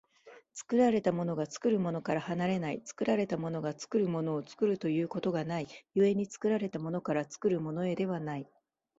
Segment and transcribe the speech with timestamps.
[0.55, 8.49] 作られたものが作るものから離れない、作られたものが作るものを作るということがない、故に作られたものから作るものへではない。